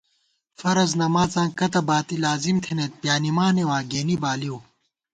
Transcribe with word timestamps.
فرض 0.59 0.89
نماڅاں 1.01 1.47
کتہ 1.59 1.81
باتی 1.87 2.15
لازم 2.25 2.55
تھنَئیت 2.65 2.93
پیانِمانېوا 3.01 3.77
گېنی 3.91 4.15
بالِؤ 4.23 4.57